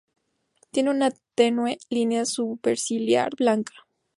[0.71, 3.85] Tienen una tenue línea superciliar blanca.